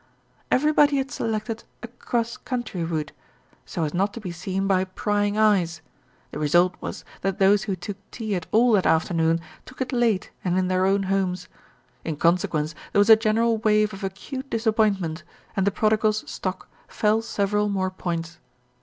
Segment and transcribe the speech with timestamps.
[0.49, 3.11] Everybody had selected a "cross country" route,
[3.67, 5.83] so as not to be seen by "prying eyes."
[6.31, 10.31] The result was that those who took tea at all that afternoon took it late
[10.43, 11.47] and in their own homes.
[12.03, 15.21] In consequence there was a general wave of acute disappointment,
[15.55, 18.39] and the prodigal's stock fell several more points.